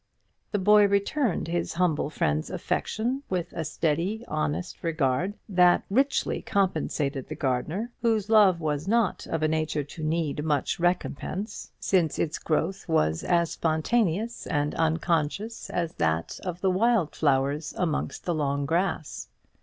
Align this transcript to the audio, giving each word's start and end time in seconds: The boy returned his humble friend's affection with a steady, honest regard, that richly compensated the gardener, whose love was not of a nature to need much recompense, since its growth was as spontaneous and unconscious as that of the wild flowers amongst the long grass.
The 0.51 0.57
boy 0.57 0.87
returned 0.87 1.47
his 1.47 1.73
humble 1.75 2.09
friend's 2.09 2.49
affection 2.49 3.21
with 3.29 3.53
a 3.53 3.63
steady, 3.63 4.25
honest 4.27 4.81
regard, 4.83 5.35
that 5.47 5.83
richly 5.91 6.41
compensated 6.41 7.27
the 7.29 7.35
gardener, 7.35 7.91
whose 8.01 8.27
love 8.27 8.59
was 8.59 8.87
not 8.87 9.27
of 9.27 9.43
a 9.43 9.47
nature 9.47 9.83
to 9.83 10.03
need 10.03 10.43
much 10.43 10.79
recompense, 10.79 11.71
since 11.79 12.17
its 12.17 12.39
growth 12.39 12.89
was 12.89 13.23
as 13.23 13.51
spontaneous 13.51 14.47
and 14.47 14.73
unconscious 14.73 15.69
as 15.69 15.93
that 15.97 16.39
of 16.43 16.61
the 16.61 16.71
wild 16.71 17.13
flowers 17.15 17.75
amongst 17.77 18.25
the 18.25 18.33
long 18.33 18.65
grass. 18.65 19.27